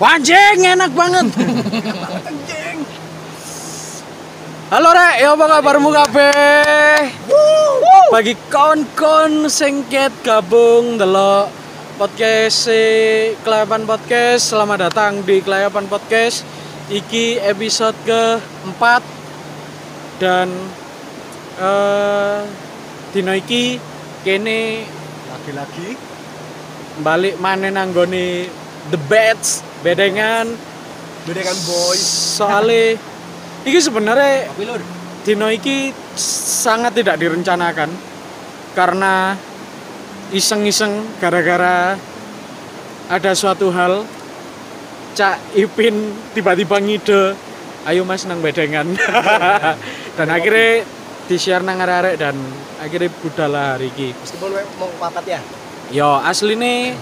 [0.00, 1.28] Anjing enak banget.
[4.72, 7.04] Halo Rek, ya apa kabarmu kabeh?
[8.08, 11.52] Bagi kon-kon singket gabung delok
[12.00, 12.82] podcast si
[13.44, 16.48] Kelayapan Podcast, selamat datang di Kelayapan Podcast.
[16.88, 19.04] Iki episode keempat
[20.16, 20.48] dan
[21.60, 22.40] eh
[23.12, 23.76] dino iki
[24.24, 24.80] kene
[25.28, 25.92] lagi-lagi
[27.04, 28.48] balik mana nanggone
[28.88, 30.46] the beds bedengan
[31.24, 32.04] bedakan boys.
[32.36, 32.96] soalnya
[33.64, 34.48] iki sebenarnya
[35.24, 37.92] dino iki sangat tidak direncanakan
[38.72, 39.36] karena
[40.32, 41.98] iseng-iseng gara-gara
[43.10, 44.06] ada suatu hal
[45.10, 47.34] Cak Ipin tiba-tiba ngide
[47.90, 48.86] ayo mas nang bedengan
[50.16, 50.86] dan akhirnya
[51.26, 52.36] di share nang arek dan
[52.78, 55.40] akhirnya budal lah hari ini meskipun mau papat ya?
[55.90, 56.94] Yo asli nih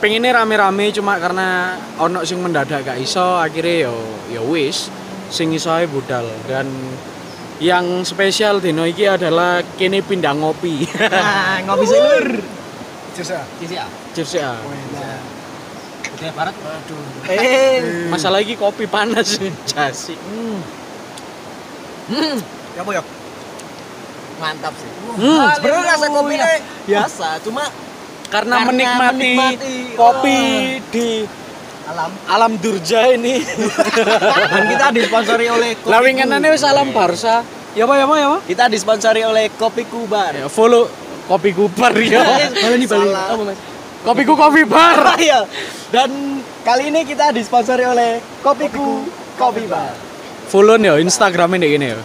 [0.00, 1.48] pengennya rame-rame cuma karena
[1.96, 3.94] ono sing mendadak gak iso akhirnya yo
[4.30, 4.88] yo wis
[5.28, 6.66] sing iso budal dan
[7.60, 12.28] yang spesial dino iki adalah kene pindah ngopi nah ngopi sih lur
[13.10, 13.86] Cheers ya Sisi ya.
[14.10, 14.50] cheers ya
[14.90, 15.20] Nah.
[16.10, 16.54] Budaya barat.
[16.54, 17.00] Aduh.
[17.28, 20.16] eh masalah lagi kopi panas jasi
[22.08, 22.36] Hmm.
[22.74, 23.02] ya apa ya
[24.36, 24.88] Mantap sih.
[25.12, 26.48] Hmm, sebenarnya rasa kopi Haleluya.
[26.48, 27.64] ini biasa cuma
[28.30, 30.90] karena, Karena menikmati, menikmati, kopi oh.
[30.94, 31.08] di
[31.90, 32.10] alam.
[32.30, 33.42] alam durja ini.
[34.54, 37.42] Dan kita disponsori oleh kopi lawinganane wis alam Barca.
[37.74, 38.38] Ya apa ya apa ya apa?
[38.46, 40.86] Kita disponsori oleh kopi kubar ya follow
[41.26, 42.22] kopi kubar ya.
[43.30, 43.58] Apa, Mas?
[44.06, 45.14] kopiku kopi bar.
[45.20, 45.44] Iya.
[45.90, 49.02] Dan kali ini kita disponsori oleh Kopiku
[49.34, 49.90] Kopi Bar.
[50.46, 51.98] follow ya Instagramnya nih ini ya.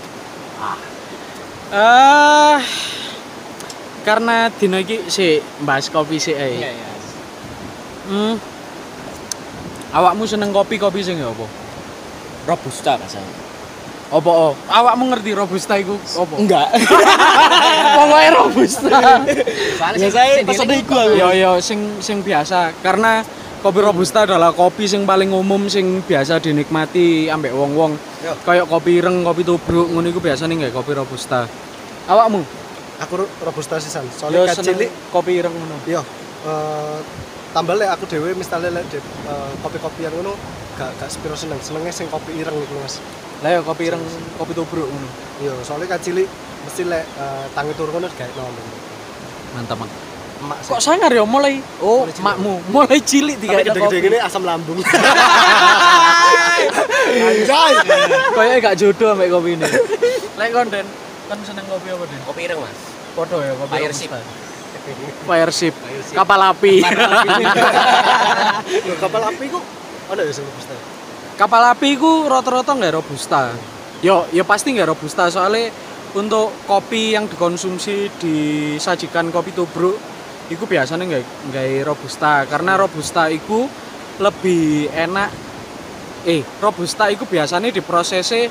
[1.74, 2.62] Ah
[4.06, 6.90] karena dino iki si bahas kopi sih Iya, eh iya.
[8.08, 8.34] hmm.
[9.92, 11.46] awakmu seneng kopi kopi sing ya apa
[12.46, 13.34] Robusta rasanya.
[14.06, 16.68] apa oh awakmu ngerti robusta iku apa Enggak.
[17.98, 18.98] pokoknya robusta
[19.76, 21.18] Soalnya Ya, saya sing pesen iku aku.
[21.18, 23.26] yo yo sing sing biasa karena
[23.60, 27.98] kopi robusta adalah kopi sing paling umum sing biasa dinikmati ambek wong-wong
[28.46, 31.50] kayak kopi ireng kopi tubruk ngono iku biasanya nggak kopi robusta
[32.06, 32.46] awakmu
[32.98, 34.04] Aku ro- robusta sisan.
[34.04, 36.00] yo Soalnya cilik kopi ireng ngono yo
[36.44, 37.00] eh,
[37.52, 40.32] tambah lek aku dhewe misalnya lek de- eh, kopi-kopi yang ngono
[40.74, 41.60] gak gak sepiro seneng.
[41.60, 43.00] Senenge sing kopi ireng iku Mas.
[43.40, 44.00] lah yo kopi ireng
[44.36, 45.08] kopi tubruk ngono
[45.38, 46.24] Yo, soalnya cilik
[46.64, 48.56] mesti lek eh, tangi turu ngono gawe nom.
[49.52, 49.92] mantap mak
[50.36, 52.26] Emak kok sangar ya mulai oh Mulai cilik.
[52.26, 54.80] makmu mulai cilik Tapi tiga gede-gede gini asam lambung.
[57.16, 57.74] Anjay.
[58.32, 59.68] kayak gak jodoh ambek kopi ini
[60.40, 60.86] lek konten
[61.26, 62.80] kan seneng kopi apa den Kopi ireng, Mas.
[63.16, 64.00] foto ya kopi Fire robusta.
[64.02, 64.12] sip.
[65.26, 66.14] fire ship Fire sip.
[66.14, 66.74] kapal api
[69.02, 69.60] kapal api ku
[70.06, 70.74] ada ya sing robusta.
[71.36, 73.42] kapal api ku rata-rata nggak robusta
[74.02, 75.74] yo yo pasti nggak robusta soalnya
[76.16, 79.98] untuk kopi yang dikonsumsi disajikan kopi tubruk
[80.48, 83.66] itu biasanya nggak nggak robusta karena robusta itu
[84.22, 85.30] lebih enak
[86.26, 88.48] eh robusta itu biasanya diprosesnya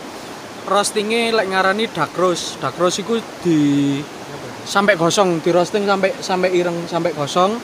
[0.64, 2.60] roastingnya lek ngarani dark roast.
[2.60, 3.60] Dark roast itu di
[4.64, 7.56] sampai gosong di roasting sampai sampai ireng sampai gosong.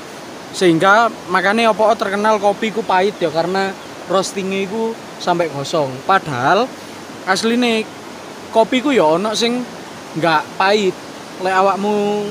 [0.50, 3.70] Sehingga makanya opo terkenal kopi ku pahit ya karena
[4.10, 5.88] roastingnya itu sampai gosong.
[6.04, 6.66] Padahal
[7.24, 7.86] asli nih
[8.50, 9.62] kopi ku ya ono sing
[10.18, 10.96] nggak pahit.
[11.40, 12.28] Lek awakmu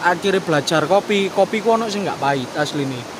[0.00, 3.16] akhirnya belajar kopi kopi ku ono sing nggak pahit asli nih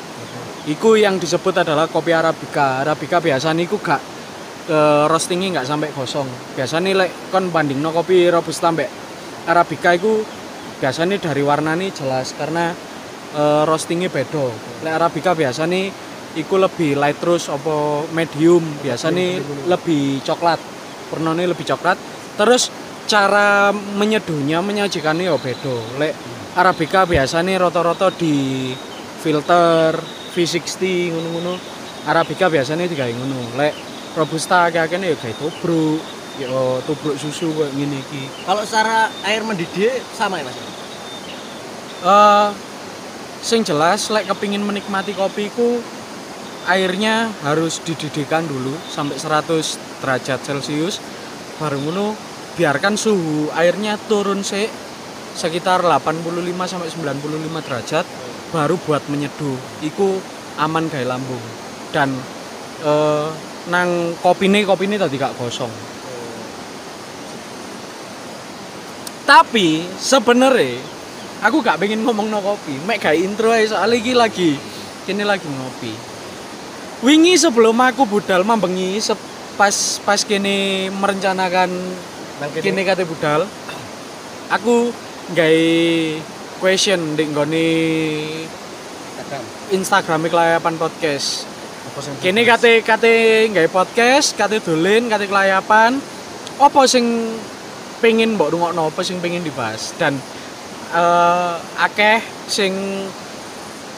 [0.67, 2.83] Iku yang disebut adalah kopi arabica.
[2.83, 4.03] Arabica biasanya iku gak
[5.07, 6.27] roastingnya nggak sampai gosong.
[6.59, 8.91] Biasanya lek kon bandingno kopi robusta mbek
[9.47, 10.27] arabica iku
[10.83, 12.75] biasanya dari warnanya jelas karena
[13.35, 14.51] eh, roastingnya beda.
[14.83, 15.91] Lek arabica biasanya
[16.37, 19.41] iku lebih light roast apa medium, biasanya
[19.71, 20.61] lebih coklat.
[21.15, 21.97] Warnanya lebih coklat.
[22.37, 22.69] Terus
[23.07, 25.77] cara menyeduhnya menyajikannya ya beda.
[26.03, 26.13] Lek
[26.59, 28.75] arabica biasanya rata-rata di
[29.23, 29.95] filter
[30.35, 31.55] V60 ngono-ngono.
[32.07, 33.55] Arabica biasanya digawe ngono.
[33.55, 33.86] Lek
[34.17, 36.01] robusta akeh-akeh ya gawe tubruk,
[36.41, 36.49] ya
[36.89, 38.25] tubruk susu kayak ngene iki.
[38.49, 40.57] Kalau secara air mendidih sama ya Mas?
[40.57, 42.49] Eh
[43.47, 45.79] sing jelas lek kepingin menikmati kopi ku
[46.67, 50.99] airnya harus dididihkan dulu sampai 100 derajat Celcius
[51.63, 52.19] baru ngono
[52.59, 54.67] biarkan suhu airnya turun sih
[55.39, 56.27] sekitar 85
[56.67, 58.05] sampai 95 derajat
[58.51, 60.19] baru buat menyeduh iku
[60.59, 61.45] aman gawe lambung
[61.95, 62.11] dan
[62.83, 63.29] eh,
[63.67, 65.71] nang kopine kopine tadi gak gosong.
[69.27, 70.79] Tapi sebenarnya
[71.43, 72.79] aku gak pengen ngomong no kopi.
[72.87, 74.51] Mek gak intro aja soalnya iki lagi
[75.03, 75.93] kini lagi ngopi.
[77.03, 79.03] Wingi sebelum aku budal mambengi
[79.57, 81.71] pas pas kene merencanakan
[82.53, 82.61] kene.
[82.61, 83.49] kene kate budal
[84.53, 84.93] aku
[85.33, 85.65] gawe
[86.61, 87.69] question di nggone
[89.75, 90.23] Instagram.
[90.31, 91.56] Kelayapan podcast
[92.19, 93.15] Kene kate kate
[93.55, 96.03] gawe podcast kate dolen kate kelayapan.
[96.59, 97.37] Apa sing
[98.03, 99.95] pengen mbok rungokno apa sing pengen dibahas?
[99.95, 100.19] Dan
[100.91, 102.19] eh akeh
[102.51, 102.75] sing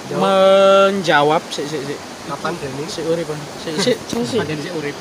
[0.08, 0.20] Jawab.
[0.20, 1.98] menjawab sik sik sik.
[2.28, 2.84] Kapan Deni?
[2.84, 3.28] sik urip
[3.64, 3.96] sik sik.
[4.04, 4.96] Sik sik urip.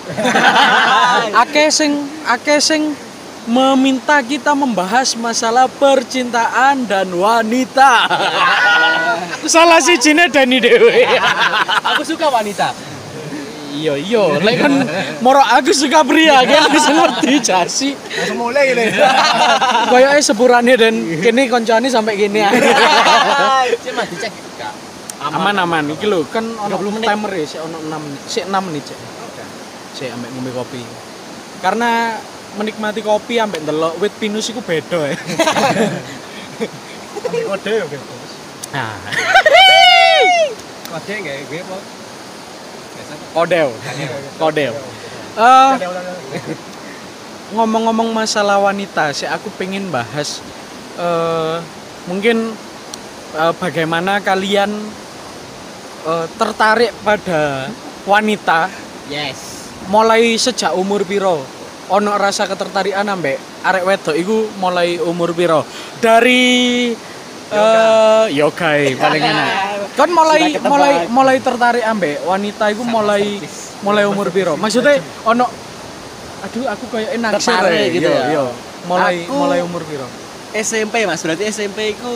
[1.44, 2.96] akeh sing akeh sing
[3.48, 8.06] meminta kita membahas masalah percintaan dan wanita.
[9.48, 11.08] Salah si Cina Dani Dewi.
[11.96, 12.76] Aku suka wanita.
[13.78, 14.74] iya iya, lek kan
[15.26, 17.94] moro aku suka pria kan bisa ngerti jasi.
[17.94, 18.90] Langsung mulai ini.
[19.94, 22.42] Kayak sepurane dan kini koncone sampai gini
[23.86, 24.34] Sih mah dicek
[25.18, 27.08] aman aman iki lho kan ono 30 menit.
[27.10, 29.00] timer ya sik ono 6 menit sik 6 menit sik
[29.98, 30.82] sik ambek ngombe kopi
[31.58, 32.22] karena
[32.58, 35.18] menikmati kopi ambek ndelok wit pinus iku beda ya
[37.18, 38.06] Ambil kode ya gitu.
[38.70, 38.94] nah
[40.88, 41.62] Kode enggak gue?
[41.62, 43.14] Biasa.
[43.34, 43.70] kodel
[44.38, 44.74] kodel
[45.38, 45.72] Eh,
[47.54, 50.42] ngomong-ngomong masalah wanita sih aku pengen bahas
[50.98, 51.58] eh
[52.06, 52.58] mungkin
[53.34, 54.74] eh, bagaimana kalian
[56.04, 57.70] eh, tertarik pada
[58.04, 58.68] wanita
[59.08, 59.70] Yes.
[59.88, 61.40] mulai sejak umur piro
[61.88, 65.64] ono rasa ketertarikan ambek arek wedok iku mulai umur piro?
[65.98, 66.92] Dari
[67.48, 69.50] eh yoga eh, paling enak.
[69.96, 73.40] Kan mulai mulai mulai tertarik ambek wanita iku mulai
[73.82, 74.60] mulai umur piro?
[74.60, 75.48] Maksudnya ono
[76.38, 78.24] aduh aku kayak enak Tertarik gitu ya?
[78.30, 78.46] Iya,
[78.86, 80.06] mulai Aku- mulai umur piro?
[80.54, 82.14] SMP Mas, berarti SMP ku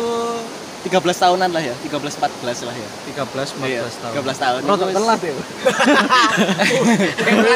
[0.81, 2.88] 13 tahunan lah ya, 13 14 lah ya.
[3.13, 3.22] 13
[3.54, 4.62] 14 Iya, tahun 13 tahun.
[4.63, 5.33] Rotok telat ya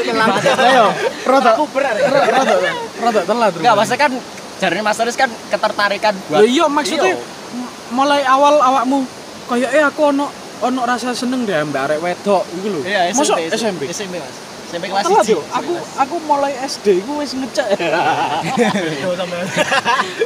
[0.06, 0.42] Telat.
[0.62, 0.86] ayo
[1.26, 2.60] rotok rotok
[3.00, 4.12] rotok telat Enggak, maksudnya kan
[4.56, 9.04] jarine Mas Aris kan ketertarikan Lah buat iya maksudnya m- mulai awal awakmu
[9.46, 10.26] kayak eh aku ono
[10.58, 12.80] ono rasa seneng deh mbak arek wedok iku lho.
[12.82, 13.52] Iya, SMP.
[13.52, 13.82] SMP.
[13.88, 14.36] SMP Mas.
[14.66, 15.30] SMP kelas Telat 1.
[15.30, 15.40] yo.
[15.52, 17.68] Aku aku mulai SD iku wis ngecek.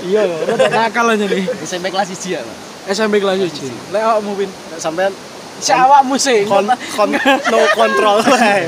[0.01, 1.43] Iya, rada nakal aja nih.
[1.61, 2.57] SMP kelas 1 ya, Mas.
[2.89, 3.93] SMP kelas 1.
[3.93, 4.49] Lek awakmu pin.
[4.75, 5.13] Sampean
[5.59, 6.47] Si awakmu sih.
[6.47, 6.63] kon,
[6.95, 7.11] kon
[7.51, 8.63] no control wae.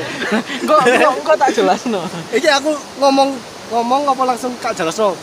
[0.62, 2.04] Kok kok kok tak jelasno.
[2.30, 3.32] Iki aku ngomong
[3.72, 5.16] ngomong apa langsung kak jelas no?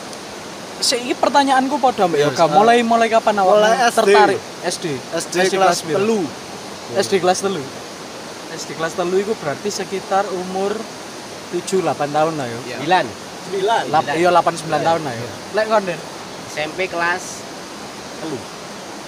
[0.79, 2.43] Sik iki pertanyaanku padha mbak Iya, Yoga.
[2.49, 3.97] Mulai mulai kapan awakmu Mulai SD.
[4.01, 4.85] tertarik SD?
[5.13, 6.19] SD, kelas telu.
[6.97, 7.61] SD kelas telu.
[8.49, 10.73] SD kelas telu itu berarti sekitar umur
[11.53, 12.59] 7 8 tahun lah yo.
[12.81, 13.05] Bilan.
[13.45, 13.83] Sembilan.
[13.93, 15.27] Lap, iya 8 9 tahun lah yo.
[15.53, 15.99] Lek kon Den,
[16.49, 17.45] SMP kelas
[18.25, 18.39] telu.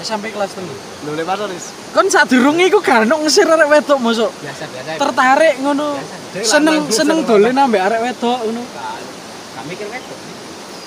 [0.01, 0.73] SMP kelas telu.
[1.05, 1.65] Lho le Mas Aris.
[1.93, 4.31] Kon sadurunge iku gak ono ngesir arek wedok mosok.
[4.41, 4.97] Biasa biasa.
[4.97, 5.97] Tertarik ngono.
[6.41, 8.61] Seneng seneng dolen ambek arek wedok ngono.
[9.55, 10.17] Gak mikir wedok.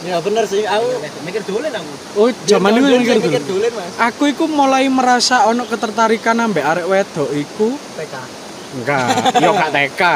[0.04, 1.92] Ya bener sih aku Mikir dolen aku.
[2.20, 2.84] Oh, zaman itu
[3.24, 3.92] mikir dolen, Mas.
[4.12, 8.43] Aku iku mulai merasa ono ketertarikan ambek arek wedok iku TK.
[8.74, 9.06] Enggak,
[9.38, 10.02] yo gak TK.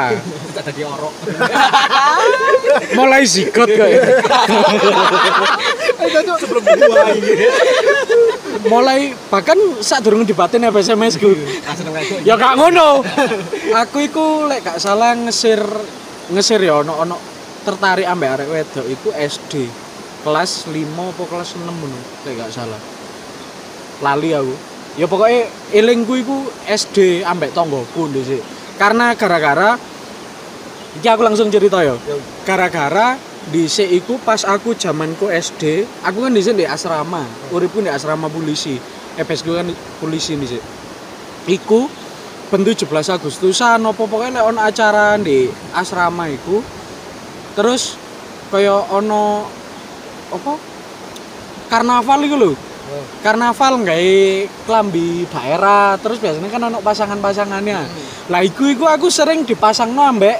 [0.79, 1.13] Orok.
[2.99, 3.89] Mulai zigot kok.
[6.09, 6.87] Itu sebelum ini.
[8.67, 11.31] mulai bahkan saat durung dibatin SMS ku.
[11.31, 12.27] Wedok.
[12.27, 13.03] ya gak ngono
[13.71, 15.63] aku iku lek gak salah ngesir
[16.31, 17.15] ngesir ya ono ono
[17.63, 19.67] tertarik ambek arek wedok iku SD
[20.27, 22.81] kelas 5 apa kelas 6 ngono lek gak salah
[24.03, 24.55] lali aku
[24.99, 26.37] ya pokoknya elingku iku
[26.67, 28.43] SD ambek tonggoku ndhisik
[28.75, 29.79] karena gara-gara
[30.99, 31.95] iki aku langsung cerita ya.
[32.43, 33.15] Gara-gara
[33.49, 37.23] dhisik iku pas aku zamanku SD aku kan dhisik di asrama
[37.55, 38.75] uripku di asrama polisi.
[39.19, 39.67] EPS ku kan
[39.99, 40.63] polisi dhisik
[41.49, 41.91] iku
[42.49, 46.63] ben 17 Agustusan apa pokoknya lek ono acara di asrama iku
[47.53, 47.99] terus
[48.47, 49.43] kaya ono
[50.31, 50.53] apa
[51.67, 52.51] karnaval iku lho
[53.23, 54.17] karnaval nggawe
[54.65, 57.79] klambi daerah terus biasanya kan ono pasangan-pasangannya.
[58.29, 60.37] Lah iku iku aku sering dipasangno ambek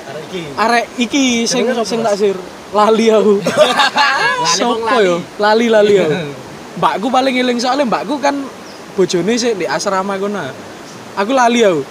[0.58, 1.50] Arek iki.
[1.50, 2.38] sing sing tak sir
[2.70, 3.41] lali aku.
[4.58, 5.18] Sopo yo?
[5.41, 6.15] Lali lali aku
[6.79, 8.39] mbakku paling eling soalnya mbakku kan
[8.96, 10.39] bojone sih di asrama kono
[11.20, 11.84] aku lali aku.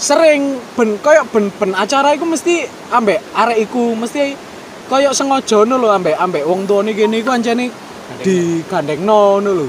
[0.00, 4.36] Sering ben koyo ben ben acara iku mesti ambek arek iku mesti
[4.88, 7.68] koyo sengaja lho ambek ambek wong tuane kene iku ancene
[8.18, 9.68] digandengno ngono lho.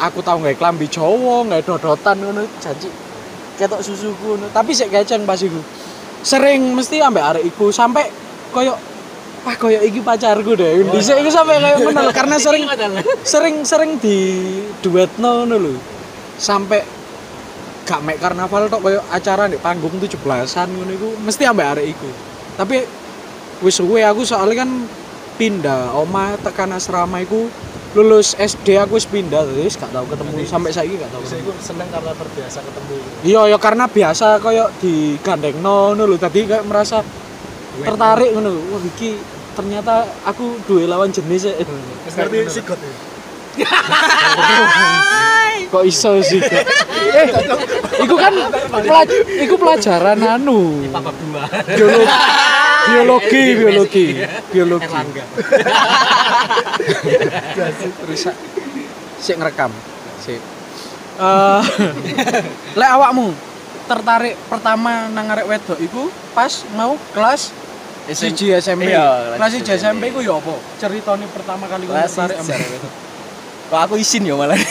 [0.00, 2.88] Aku tau nggak klambi Jawa nggak dodotan ngono janji
[3.60, 4.46] ketok susuku ngono.
[4.50, 5.60] Tapi sik keceng pas iku.
[6.20, 8.08] Sering mesti ambek arek iku sampai
[8.50, 8.74] koyo
[9.46, 10.84] wah koyo iki pacarku deh.
[10.90, 12.64] Dhisik iku sampai koyo ngono karena sering
[13.22, 14.18] sering sering di
[14.82, 15.74] duetno ngono lho.
[16.40, 16.80] Sampai
[17.84, 22.08] gak mek karnaval tok koyo acara di panggung 17-an ngono iku mesti ambek arek iku.
[22.56, 22.76] Tapi
[23.60, 24.70] wis suwe aku soalnya kan
[25.40, 27.48] pindah oma tekan asrama iku
[27.96, 31.88] lulus SD aku wis pindah wis gak tau ketemu sampai saiki gak tau iku seneng
[31.88, 32.94] karena terbiasa ketemu.
[33.24, 37.00] Iya ya karena biasa koyo digandengno ngono lho tadi kayak merasa
[37.80, 38.52] tertarik ngono.
[38.52, 39.16] Wah iki
[39.56, 41.56] ternyata aku duwe lawan jenis ya.
[42.04, 42.76] Wis ngerti sigot
[43.56, 43.64] ya.
[45.70, 46.42] Kok iso sih?
[46.42, 47.26] eh,
[48.02, 48.34] iku kan
[48.74, 50.82] pelaj iku pelajaran anu.
[52.90, 54.04] Biologi, biologi,
[54.50, 55.22] biologi, biologi.
[59.22, 59.70] Sik ngerekam.
[60.26, 60.40] Sik.
[61.20, 61.62] Eh,
[62.74, 63.30] lek awakmu
[63.84, 67.52] tertarik pertama nang arek wedok iku pas mau kelas
[68.10, 68.90] SMP.
[68.90, 70.54] Iya, kelas SMP iku ya apa?
[70.80, 73.09] Ceritane pertama kali Kelas tertarik ambek wedok.
[73.70, 74.58] Kok aku isin ya malah.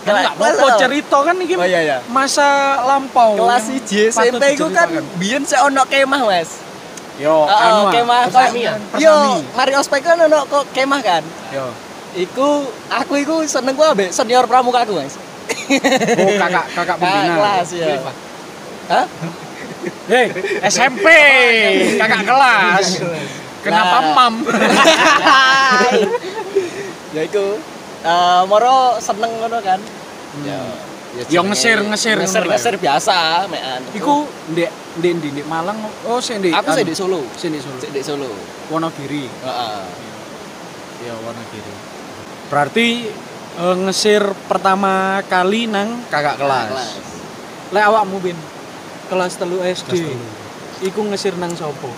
[0.00, 1.96] Kan enggak apa-apa cerita kan iki Oh iya iya.
[2.06, 3.34] masa lampau.
[3.36, 6.50] Kelas yang 1 patut SMP ku kan biyen sik ono kemah, Mas.
[7.16, 8.74] Yo, Oh, anu ah, kemah persami kok- ya?
[9.02, 9.14] Yo,
[9.52, 11.22] mari ospek kan ono kok kemah kan.
[11.50, 11.66] Yo.
[12.14, 15.18] Iku aku iku seneng ku ambek senior pramuka aku, Mas.
[15.18, 17.34] Oh, kakak kakak Kakak pembina.
[17.34, 17.86] kelas ya.
[18.86, 19.04] Hah?
[20.06, 20.26] Hei,
[20.64, 21.06] SMP,
[21.98, 22.86] kakak kelas.
[23.60, 24.34] Kenapa mam?
[27.16, 27.56] ya iku
[28.04, 29.80] eh moro seneng ngono kan.
[30.44, 30.60] Ya.
[31.32, 32.60] Ya ngesir, ngesir ngesir, ngono lah.
[32.60, 33.16] ngesir biasa
[33.48, 33.80] mekan.
[33.96, 34.68] Iku ndek
[35.00, 35.80] ndek ndek ndek Malang.
[36.04, 36.52] Oh, sik ndek.
[36.52, 37.24] aku sih di Solo.
[37.40, 37.78] sik ndek Solo.
[37.80, 38.28] Sik di Solo.
[38.68, 39.24] Wonogiri.
[39.24, 39.84] Heeh.
[41.08, 41.72] Ya, Wonogiri.
[42.52, 43.08] Berarti
[43.56, 47.00] eh, ngesir pertama kali nang kakak kelas.
[47.72, 48.36] Lek awakmu bin
[49.08, 49.88] kelas telu SD.
[49.88, 50.20] Kelas telu.
[50.84, 51.88] Iku ngesir nang sopo?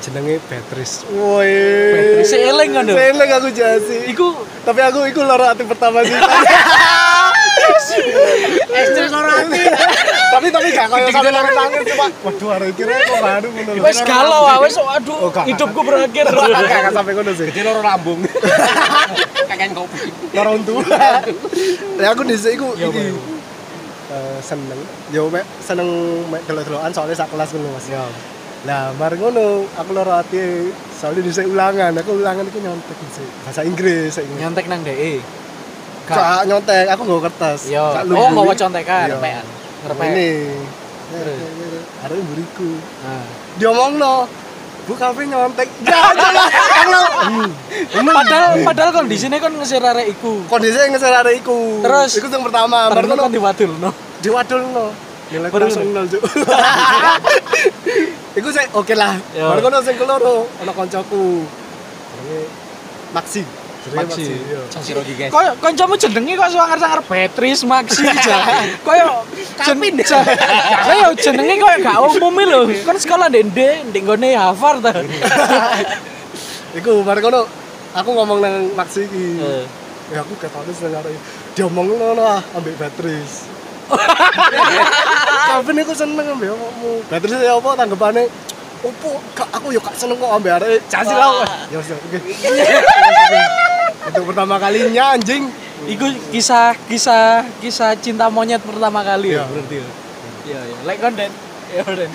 [0.00, 1.04] Jenenge Beatrice.
[1.12, 1.52] Woi.
[1.92, 2.36] Beatrice.
[2.40, 2.84] Eling kan?
[2.88, 4.08] Eling aku jasi.
[4.08, 6.16] Iku Tapi aku iku loro hati pertama sih.
[8.70, 9.60] SD loro ati.
[10.34, 13.82] tapi tapi gak koyo sampe loro tangan cuma waduh arek kira kok baru ngono lho.
[13.82, 16.26] wis galau ah, wis aduh Oh, hidupku berakhir.
[16.30, 17.44] Gak sampe ngono sih.
[17.50, 18.20] Jadi loro lambung.
[19.50, 19.98] Kakek kopi.
[20.32, 21.24] Loro tua.
[21.98, 23.10] Ya aku dhisik iku Ya, iki.
[24.10, 24.80] Eh, seneng.
[25.10, 25.88] Yo mek seneng
[26.46, 27.86] delok-delokan soalnya sak kelas ngono Mas.
[28.68, 33.28] Lah, mari ngono, aku loro ati soalnya dhisik ulangan, aku ulangan iku nyontek dhisik.
[33.48, 34.40] Bahasa Inggris, saya ingat.
[34.44, 35.24] Nyontek nang DE.
[36.04, 37.72] Gak nyontek, aku nggawa kertas.
[37.72, 37.80] Yo.
[37.80, 39.46] Oh, nggawa contekan, repekan.
[39.80, 40.08] Ngerepek.
[40.12, 40.30] Ini.
[42.04, 42.70] Arek mburiku.
[43.00, 43.24] Nah.
[43.56, 44.28] Diomongno.
[44.84, 45.68] Bu kafe nyontek.
[48.20, 50.44] Padahal padahal kondisinya kan ngesir arek iku.
[50.52, 51.80] kondisi ngeser arek iku.
[51.80, 52.10] Terus?
[52.20, 53.90] iku yang pertama, baru kan ngono diwadulno.
[54.20, 54.86] diwadulno.
[55.30, 56.20] Nilai langsung nol, Cuk.
[58.30, 59.18] Iku sih oke lah.
[59.34, 59.50] Yo.
[59.50, 61.42] Baru kono sing keloro ana kancaku.
[62.14, 62.40] Jenenge
[63.10, 63.42] Maxi.
[63.82, 64.22] Jenenge Maxi.
[64.30, 64.60] iya.
[64.78, 65.30] Sirogi guys.
[65.34, 68.38] Koyo kancamu jenenge kok sangar-sangar Beatrice Maxi aja.
[68.86, 69.26] Koyo
[69.58, 69.98] Kapin.
[70.86, 72.60] Koyo jenenge koyo gak umum lho.
[72.86, 74.92] Kan sekolah ndek ndek ndek nggone Harvard ta.
[76.78, 77.40] Iku baru kono
[77.98, 79.42] aku ngomong nang Maxi iki.
[79.42, 79.64] Eh.
[80.14, 81.18] Ya aku ketone seneng arek.
[81.58, 83.50] Diomongno lah ambek Beatrice.
[85.30, 86.92] Kapan aku seneng ambek omongmu.
[87.06, 88.24] Beatrice ya apa tanggapane?
[88.80, 90.80] Opo, aku yo gak seneng kok ambek arek.
[90.88, 91.44] Jasi lah.
[91.68, 92.18] Ya wis oke.
[94.10, 95.44] Itu pertama kalinya anjing.
[95.80, 99.44] Iku kisah kisah kisah cinta monyet pertama kali ya Iya.
[99.48, 99.76] berarti.
[99.76, 99.88] ya?
[100.44, 100.76] Iya iya.
[100.84, 101.30] Like konten.
[101.70, 102.08] Iya konten.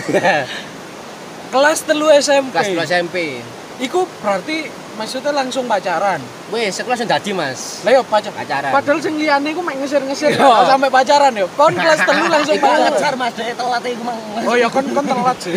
[1.50, 2.52] Kelas telu SMP.
[2.52, 3.16] Kelas dua SMP.
[3.78, 6.20] Iku berarti maksudnya langsung pacaran.
[6.50, 7.84] Wes, aku langsung jadi mas.
[7.84, 8.32] Lah yo pacar.
[8.32, 8.72] Pacaran.
[8.72, 11.48] Padahal sing liyane iku mek ngesir-ngesir kok sampai pacaran yo.
[11.54, 12.92] Kon kelas telu langsung pacaran.
[12.96, 14.20] pacar mas, dek telat iku mang.
[14.48, 15.54] Oh ya kon kon telat sih.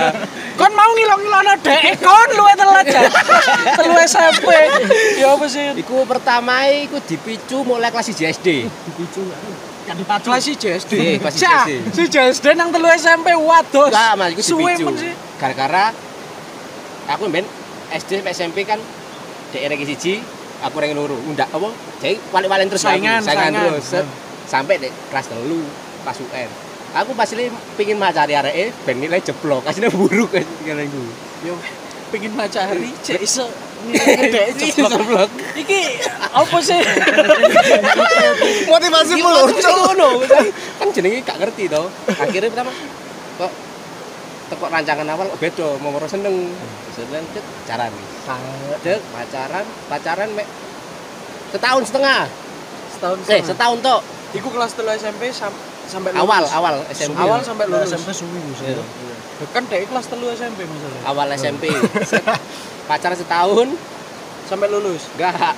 [0.60, 3.02] kon mau ngilong-ngilono dek, kon luwe telat ya.
[3.80, 4.48] Telu SMP.
[5.18, 5.66] Ya apa sih?
[5.80, 8.48] Iku pertama iku dipicu mulai kelas 1 SD.
[9.84, 10.32] Kan dipacu.
[10.32, 10.92] Kelas si JSD.
[10.96, 11.70] Iya, kelas si Cak, JSD.
[11.92, 13.92] Si JSD nang telu SMP wados.
[13.92, 15.12] Enggak, mas, iku dipicu.
[15.36, 15.92] Gara-gara
[17.04, 17.44] aku ben
[17.94, 18.82] SD SMP kan
[19.54, 20.18] daerah ke siji,
[20.66, 21.14] aku reng loro.
[21.30, 21.70] Ndak apa?
[22.02, 22.82] Jadi walik-walik terus.
[22.82, 23.62] Saingan, saingan saingan.
[23.70, 23.84] terus.
[23.86, 24.06] Set.
[24.50, 25.62] Sampai dek kelas telu,
[26.02, 26.50] kelas UN.
[26.94, 31.02] Aku pas ini pingin macari areke ben nilai jeblok, asline buruk kan tinggal iku.
[31.42, 31.54] Yo
[32.14, 33.46] pengen macari cek iso
[34.86, 35.30] jeblok.
[35.58, 35.82] Iki
[36.34, 36.80] apa sih?
[38.70, 40.08] Motivasi ngono.
[40.78, 41.82] Kan jenenge gak ngerti to.
[42.14, 42.70] Akhirnya pertama
[43.42, 43.50] kok
[44.48, 46.52] tekok rancangan awal kok beda, mau seneng.
[46.92, 47.92] Seneng cek pacaran.
[48.80, 50.46] Cek pacaran, pacaran mek
[51.52, 52.20] setahun setengah.
[52.94, 53.16] Setahun.
[53.26, 54.00] Eh, setahun tok.
[54.34, 55.54] Iku kelas telu SMP sam-
[55.86, 56.22] sampai lulus.
[56.26, 57.18] Awal, awal SMP.
[57.18, 57.88] Awal sampai lulus.
[57.88, 58.82] SMP suwi Iya.
[59.50, 61.00] Kan dari kelas telu SMP masalah.
[61.06, 61.70] Awal SMP.
[62.02, 62.22] Set.
[62.90, 63.68] Pacaran setahun,
[64.44, 65.08] Sampai lulus.
[65.16, 65.56] enggak.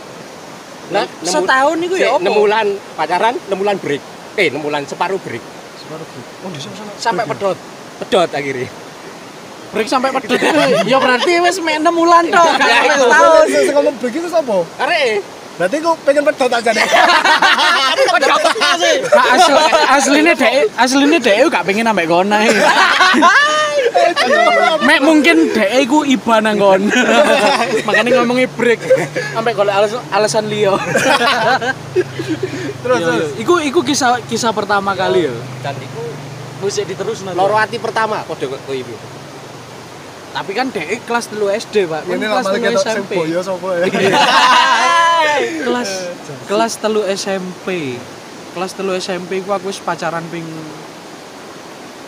[0.94, 2.22] Lah, setahun iku ya apa?
[2.22, 3.98] enam bulan pacaran, enam bulan break.
[4.38, 5.42] Eh, 6 bulan separuh break.
[5.80, 6.26] Separuh break.
[6.46, 6.92] Oh, di sana.
[6.94, 7.58] Sampai pedot.
[7.96, 8.68] Pedot akhirnya.
[9.66, 10.60] Break sampai pedot itu
[10.90, 12.48] ya berarti wis mek 6 bulan tok.
[12.60, 13.32] Ya, Gak tahu.
[13.46, 14.56] Sih ngomong break itu sapa?
[14.78, 15.20] Arek.
[15.56, 16.84] Berarti aku pengen pedot aja deh.
[18.12, 18.40] Pedot
[18.76, 18.96] sih.
[19.08, 19.54] Asli,
[19.88, 22.46] aslinya dek aslinya dek gak pengen ambek kon ae.
[24.84, 26.80] Mek mungkin dek iku iba nang kon.
[27.84, 28.80] Makanya ngomongnya break
[29.32, 30.76] sampai golek alasan, alasan liyo.
[32.84, 33.28] Terus Iya, terus.
[33.34, 33.42] iya.
[33.42, 35.34] Iku iku kisah kisah pertama kali ya.
[35.58, 36.00] Dan iku
[36.56, 37.36] Musik diterus nanti.
[37.36, 38.94] loro ati pertama kode kok ibu.
[40.36, 42.12] Tapi kan dek kelas 3 SD, Pak.
[42.12, 43.12] Ini kelas lama 3 kita sing SMP.
[43.16, 43.84] boyo sapa ya.
[45.66, 45.90] kelas
[46.48, 47.96] kelas telu SMP
[48.56, 50.48] kelas telu SMP ku aku wis pacaran ping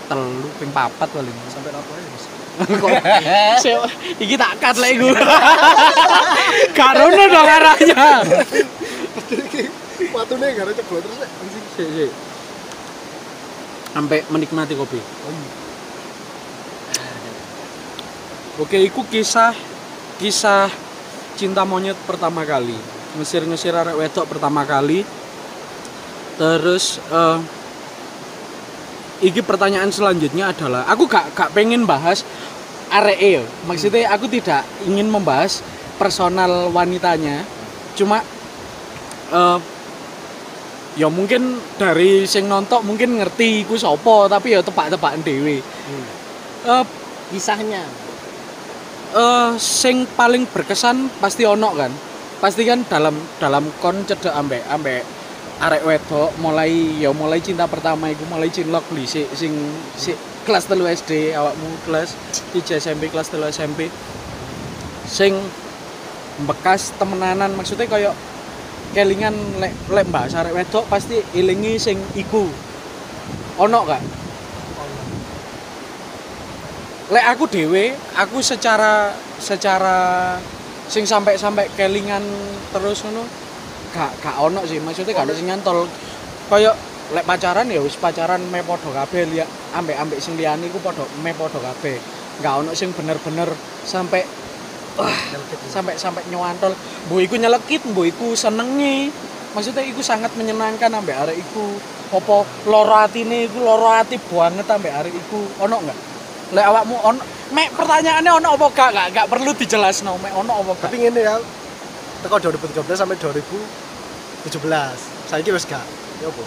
[0.08, 2.08] telu ping papat paling Sampai apa ya?
[3.62, 3.84] Seo,
[4.24, 5.12] iki tak cut lek iku
[6.78, 8.24] karono dong arahnya
[10.08, 11.18] Watune gara ceblok terus.
[13.92, 15.00] Sampai menikmati kopi.
[18.58, 19.54] Oke iku kisah
[20.18, 20.66] kisah
[21.38, 22.74] cinta monyet pertama kali.
[23.14, 25.06] Ngesir-ngesir arek wedok pertama kali.
[26.38, 27.38] Terus eh
[29.22, 32.22] iki pertanyaan selanjutnya adalah aku gak gak pengen bahas
[32.90, 35.62] arek maksudnya aku tidak ingin membahas
[35.98, 37.46] personal wanitanya.
[37.94, 38.22] Cuma
[39.30, 39.58] eh
[40.96, 45.60] ya mungkin dari sing nonton mungkin ngerti iku sapa tapi ya tebak-tebakan dhewe.
[46.64, 46.84] Eh
[47.28, 47.84] Kisahnya.
[49.08, 51.92] eh sing paling berkesan pasti ono kan.
[52.38, 55.02] Pasti kan dalam dalam kon cedek ambek ambek
[55.58, 59.50] arek wedok mulai ya mulai cinta pertama iku mulai cinlok dhisik sing
[59.98, 60.14] si
[60.46, 62.14] kelas telu SD awakmu kelas
[62.54, 63.90] 3 SMP kelas telu SMP
[65.02, 65.34] sing
[66.46, 68.14] bekas temenanan maksudnya kayak
[68.96, 72.48] kelingan lek lek mbak arek wedok pasti ilingi sing iku.
[73.58, 74.02] Ono gak?
[77.12, 79.98] Lek aku dewe aku secara secara
[80.88, 82.22] sing sampai sampai kelingan
[82.72, 83.24] terus ngono
[83.92, 84.80] gak gak ono sih.
[84.80, 85.88] Maksudnya gak ono sing nyantol.
[86.48, 86.72] Koyo
[87.12, 91.04] lek pacaran ya wis pacaran me podo kabeh liya ambek ambek sing liyane iku podo
[91.20, 91.96] me podo kabeh.
[92.40, 93.50] Gak ono sing bener-bener
[93.84, 94.47] sampai
[94.98, 95.16] wah
[95.70, 96.74] sampai sampai nyuantol
[97.06, 99.08] mbok iku nyelekit mbok iku senengi
[99.54, 104.92] maksudnya iku sangat menyenangkan ambek arek iku apa loro atine iku loro ati banget ambek
[104.92, 105.98] arek iku ono enggak
[106.52, 107.20] lek awakmu ono
[107.52, 111.20] mek pertanyaannya ono apa gak gak, gak perlu dijelasno mek ono apa gak Tapi ngene
[111.20, 111.36] ya.
[112.18, 114.58] Teko 2013 sampai 2017.
[115.30, 115.86] Saiki wis gak.
[116.18, 116.44] Ya apa?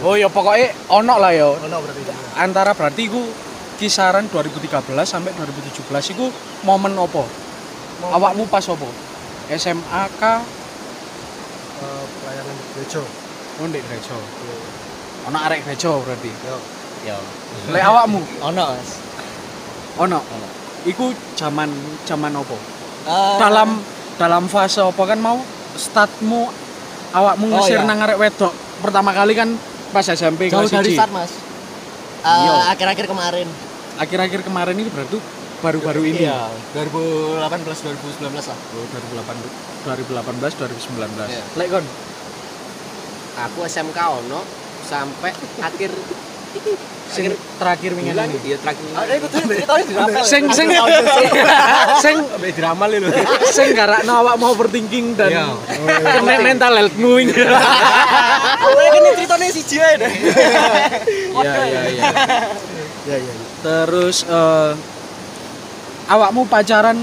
[0.00, 2.00] oh ya pokoknya ono lah ya Ono berarti.
[2.40, 3.20] antara berarti iku
[3.76, 4.72] kisaran 2013
[5.04, 6.32] sampai 2017 iku
[6.64, 7.28] momen apa
[8.04, 8.88] awakmu pas apa
[9.52, 10.40] SMA kah
[11.78, 13.02] Eh, pelayanan gereja.
[13.52, 14.14] oh ndek gereja
[15.24, 16.56] ono arek gereja berarti Yo.
[17.04, 17.18] Yo.
[17.68, 18.90] lek awakmu Ono, Mas.
[19.96, 20.46] ono Ono.
[20.84, 21.70] iku zaman
[22.02, 22.56] zaman apa
[23.02, 23.82] Eh, dalam
[24.14, 25.42] dalam fase apa kan mau
[25.74, 26.46] startmu
[27.10, 27.84] awakmu Oh, ngesir iya.
[27.84, 29.50] nang arek wedok pertama kali kan
[29.90, 31.32] pas SMP jauh dari 1 start, Mas.
[32.22, 32.46] Iya.
[32.48, 33.48] Eh, akhir-akhir kemarin.
[33.94, 35.18] akhir-akhir kemarin ini baru
[35.62, 38.58] baru-baru ini Iya, 2018 2019 lah.
[38.74, 41.42] Oh, 2018 2018 2019 Iya.
[41.54, 41.84] lek kon
[43.40, 44.42] Aku SMK ono
[44.82, 45.88] sampai akhir
[47.12, 48.84] sing terakhir minggu ini iya terakhir.
[48.90, 50.20] Ada ikut ceritanya di apa?
[50.22, 50.68] sing sing
[51.98, 53.08] sing Sampai diramal lho.
[53.56, 55.46] sing garakno awak mau overthinking dan Iya.
[56.18, 60.12] kena mental healthmu ini Aku kan ceritanya si Jia deh.
[61.34, 62.04] iya iya iya
[63.02, 63.16] Ya ya.
[63.18, 63.34] ya.
[63.60, 64.70] terus eh,
[66.12, 66.98] awakmu pacaran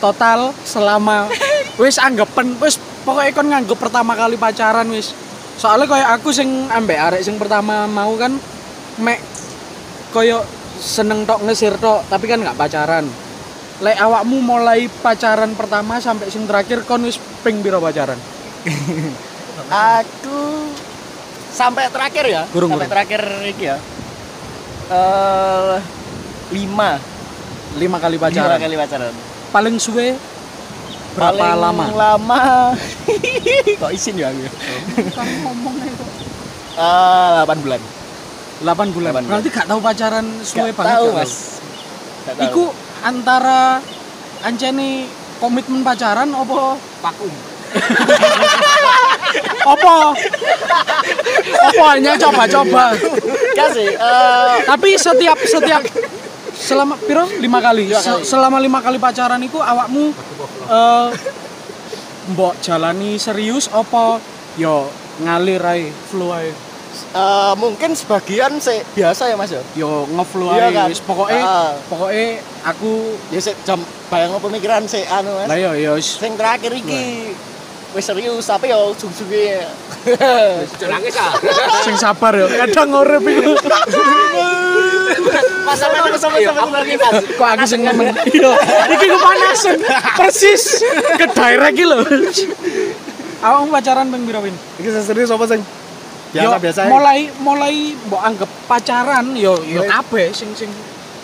[0.00, 1.28] total selama
[1.82, 5.12] wis anggapan wis pokoknya kon nganggep pertama kali pacaran wis
[5.60, 8.34] soalnya kayak aku sing ambek arek sing pertama mau kan
[8.98, 9.20] mek
[10.10, 10.42] koyo
[10.80, 13.06] seneng tok ngesir tok tapi kan nggak pacaran
[13.82, 18.18] lek awakmu mulai pacaran pertama sampai sing terakhir kon wis ping biro pacaran
[19.70, 20.68] Aku
[21.54, 22.42] sampai terakhir ya.
[22.50, 23.76] Gurung, sampai terakhir iki ya.
[24.90, 25.76] Eh
[26.52, 27.00] lima,
[27.74, 29.14] lima kali lima pacaran kali pacaran.
[29.50, 30.14] paling suwe
[31.14, 32.38] berapa Paling lama lama.
[33.82, 34.46] Kok isin ya aku.
[35.46, 36.04] ngomong itu
[36.74, 37.78] Eh 8 bulan.
[38.66, 39.10] 8 bulan.
[39.14, 40.90] Delapan Berarti gak tahu pacaran suwe Gak banget.
[40.98, 41.32] tahu, gak Mas.
[42.26, 42.44] Gak tahu.
[42.50, 42.64] Iku
[43.00, 43.78] antara
[44.42, 45.06] ancene
[45.38, 46.58] komitmen pacaran apa
[47.00, 47.30] vakum.
[49.64, 49.94] apa
[51.64, 52.94] apa hanya coba-coba
[53.54, 55.82] Ya sih, eh tapi setiap setiap
[56.56, 58.22] selama piro lima kali Lima Se- kali.
[58.24, 60.14] selama lima kali pacaran itu awakmu
[60.64, 61.08] eh
[62.26, 64.16] mbok jalani serius apa
[64.54, 64.88] yo
[65.20, 66.50] ngalir ae flow ae
[66.94, 69.58] Eh, mungkin sebagian sih biasa ya Mas ya.
[69.74, 70.86] Yo ngeflow Iya ae kan?
[70.88, 71.74] wis pokoke Ah.
[71.84, 72.90] pokoke aku
[73.30, 75.46] Ya sik jam bayang pemikiran sih anu Mas.
[75.46, 77.34] lah yo yo Sing terakhir iki
[77.92, 79.66] wis serius tapi yo ujung-ujunge
[80.70, 81.34] Sudah nangis ah.
[81.82, 83.58] sing sabar yo kadang urip iku
[85.74, 86.78] sama sama sama
[87.34, 88.52] kok aku sing nemen iya
[88.88, 89.76] iki kepanasan
[90.14, 90.82] persis
[91.14, 91.98] ke daerah iki lho
[93.40, 94.54] awakmu pacaran ping pira Win?
[94.80, 95.60] Iki serius apa sing
[96.34, 96.90] Yo, biasa-biasa?
[96.90, 100.66] mulai mulai mbok anggap pacaran yo yo kabeh sing sing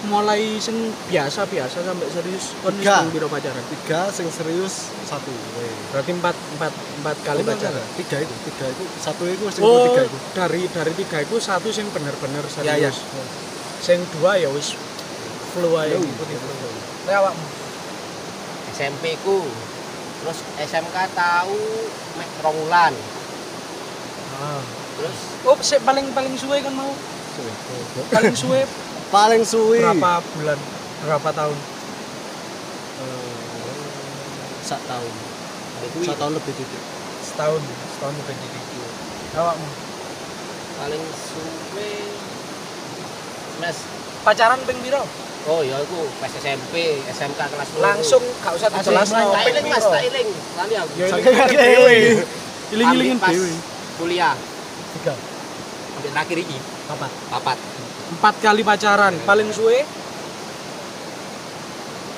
[0.00, 0.72] mulai sing
[1.10, 3.04] biasa-biasa sampai serius kon Tiga.
[3.10, 5.28] pira pacaran tiga sing serius satu.
[5.58, 5.72] Weh.
[5.90, 8.84] berarti empat empat empat kali Enggak, pacaran enggak, Tiga itu, tiga itu.
[8.96, 10.16] Satu itu sing oh tiga itu.
[10.32, 12.90] dari dari tiga itu satu sing bener-bener Ya ya.
[13.80, 14.76] Sing dua ya wis
[15.50, 16.52] flu ae ngikuti flu
[17.02, 17.46] Lah awakmu
[18.70, 19.44] SMP ku.
[20.20, 21.56] Terus SMK tahu
[22.14, 22.92] mek rongulan.
[24.36, 24.60] ah.
[24.94, 26.92] Terus oh sik paling paling suwe kan mau
[28.10, 28.60] paling suwe
[29.16, 29.80] Paling suwi.
[29.80, 30.58] berapa bulan
[31.00, 31.56] berapa tahun
[34.60, 35.12] Sak tahun.
[35.82, 36.82] itu Sak tahun lebih titik.
[37.20, 37.62] setahun
[37.96, 38.90] setahun lebih dikit
[39.34, 39.68] awakmu
[40.76, 41.90] paling suwe
[43.60, 43.76] Mas.
[44.20, 45.00] pacaran ping pira
[45.42, 47.80] Oh ya aku pas SMP, SMK kelas loro.
[47.80, 50.28] langsung gak usah dijelas no tak iling Mas, tak iling.
[50.54, 50.92] Lali aku.
[50.94, 51.96] Ya, kan dewe.
[52.70, 53.50] iling-ilingin Ambil pas dewe
[53.96, 54.34] Kuliah,
[54.92, 55.14] Tiga.
[55.94, 56.58] ambil terakhir iki.
[56.86, 57.10] Papat.
[57.30, 57.58] Papat.
[58.10, 59.80] empat kali pacaran paling suwe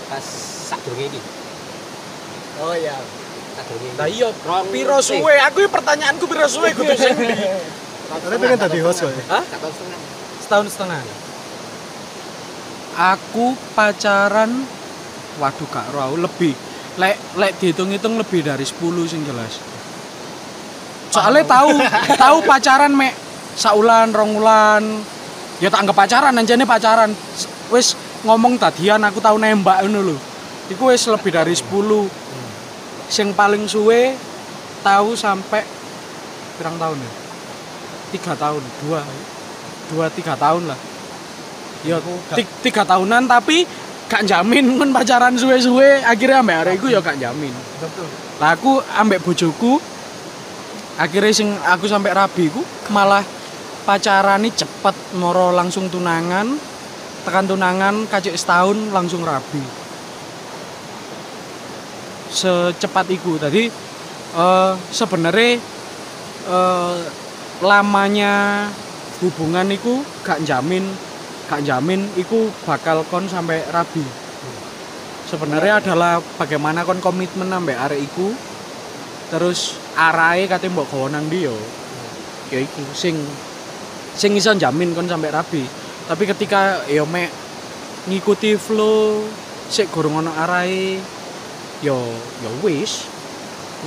[0.09, 0.25] Pas
[0.67, 1.21] sak durunge iki.
[2.59, 2.99] Oh iya.
[3.55, 3.99] Sak durunge iki.
[3.99, 4.29] lah iya
[4.67, 7.15] piro suwe aku iki pertanyaanku piro suwe kudu sing
[8.13, 9.09] Tapi pengen tadi host kok.
[9.09, 9.25] ya?
[9.31, 9.43] Hah?
[9.47, 10.01] Satu setengah.
[10.43, 11.01] setahun setengah
[12.97, 14.65] aku pacaran
[15.41, 16.53] waduh gak roh lebih
[17.01, 18.77] lek lek dihitung-hitung lebih dari 10
[19.09, 19.57] sing jelas.
[21.09, 21.73] Soalnya tahu
[22.23, 23.17] tahu pacaran mek
[23.57, 25.01] saulan rongulan
[25.61, 27.17] ya tak anggap pacaran anjane pacaran.
[27.17, 27.97] S- wis
[28.29, 30.17] ngomong tadian aku tahu nembak ngono lho.
[30.69, 31.65] Iku wis lebih dari 10
[33.09, 34.17] sing paling suwe
[34.85, 35.65] tahu sampai
[36.61, 37.13] pirang tahun ya?
[38.13, 39.01] Tiga tahun dua
[39.89, 40.92] dua tiga tahun lah
[41.83, 41.99] ya
[42.33, 43.67] ti- tiga tahunan tapi
[44.07, 46.05] gak jamin kan pacaran suwe-suwe.
[46.05, 47.53] Akhirnya ambek arek iku ya gak jamin.
[47.81, 48.07] Betul.
[48.41, 49.79] lah aku ambek bojoku
[50.99, 52.59] akhirnya sing aku sampai rabi ku
[52.91, 53.23] malah
[53.83, 56.51] pacaran cepet moro langsung tunangan
[57.23, 59.63] tekan tunangan kacik setahun langsung rabi.
[62.33, 63.69] Secepat itu tadi
[64.33, 65.61] eh sebenarnya
[66.49, 66.97] eh,
[67.63, 68.67] lamanya
[69.23, 70.83] hubungan itu gak jamin
[71.51, 74.05] gak jamin iku bakal kon sampai rabi.
[75.27, 78.29] Sebenarnya adalah bagaimana kon komitmen sampai arek iku.
[79.33, 81.49] Terus arahe kate mbok gawa nang ndi
[82.53, 83.17] ya iku sing
[84.13, 85.65] sing iso jamin kon sampai rabi.
[86.05, 87.33] Tapi ketika yo mek
[88.11, 89.25] ngikuti flow
[89.73, 91.01] sik gorong ono arahe
[91.81, 91.97] yo
[92.45, 93.09] yo wis.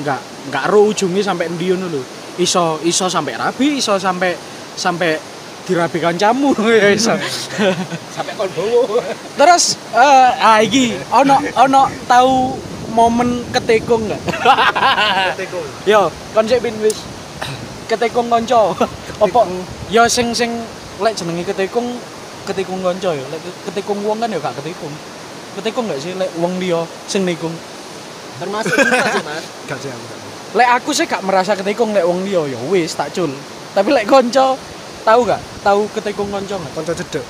[0.02, 2.02] Nggak nggak ro ujungnya sampai ngono lho.
[2.42, 4.34] Iso iso sampai rabi iso sampai
[4.76, 5.35] sampai
[5.66, 7.18] dirabi kancamu ya iso.
[8.14, 9.02] Sampai kon bowo.
[9.36, 12.54] terus eh ah iki ono ono tahu
[12.94, 14.22] momen ketekung nggak?
[15.42, 15.60] Teko.
[15.90, 17.02] yo kon sik pin wis.
[17.86, 18.74] Ketekung kanca.
[19.22, 19.42] Apa?
[19.90, 20.64] Yo sing sing
[21.02, 21.98] lek jenenge ketekung
[22.46, 23.26] ketekung kanca yo.
[23.34, 24.94] Lek ketekung wong kan yo gak ketekung
[25.56, 27.56] ketekung gak sih lek wong liya sing nikung
[28.36, 29.46] Termasuk juga sih, Mas.
[29.72, 30.06] Gak sih aku.
[30.56, 33.32] lek aku sih gak merasa ketekung lek wong liya ya wis tak cul.
[33.72, 34.60] Tapi lek kanca
[35.06, 37.24] tahu gak tahu ketekung kanca gak Konco cedek.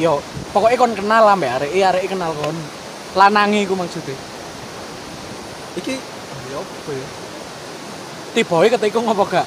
[0.00, 0.18] yo
[0.56, 2.56] pokoknya kon kenal lah mbak arek arek kenal kon
[3.12, 4.16] lanangi ku maksudnya
[5.72, 5.94] Iki
[6.52, 7.06] ya apa ya?
[8.32, 9.46] tiba ketekung apa gak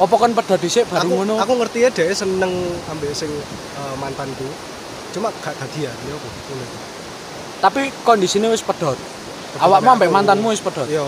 [0.00, 2.52] apa kon pedot dhisik baru Aku ngono aku ngerti ya dia seneng
[2.88, 3.28] ambek sing
[3.76, 4.48] eh, mantanku.
[5.12, 6.28] Cuma gak gadian ya apa?
[7.60, 8.96] Tapi kondisinya wis pedot
[9.60, 11.04] awakmu ambek mantanmu wis pedot Yo.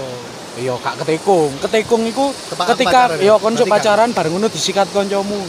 [0.55, 3.25] Iya gak ketekung ketekung iku Tepakan ketika ya?
[3.27, 5.41] yo konco pacaran bareng ngono disikat koncomu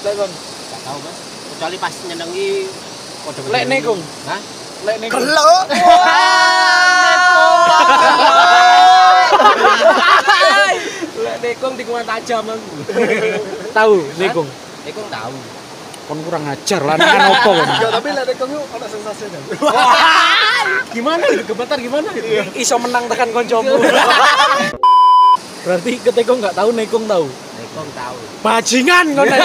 [0.00, 0.30] lek kon
[0.68, 1.16] Gak tahu, Mas.
[1.48, 2.50] Kecuali pas nyenengi
[3.22, 4.40] kode lek nekung Hah?
[4.84, 5.64] lek nekung Gelok.
[11.18, 12.70] Lek nekung tikungan tajam aku.
[13.72, 14.48] tahu nekung
[14.84, 15.36] Nekung tahu.
[16.08, 19.42] Kon kurang ajar lanangan opo kon Ya tapi lek kok ana sensasi kan.
[20.90, 21.42] Gimana itu?
[21.46, 22.24] Gemetar gimana itu?
[22.56, 23.76] iso menang tekan koncomu
[25.58, 28.16] berarti ketekung gak tahu nekung tahu Nekung tahu.
[28.40, 29.28] bajingan kon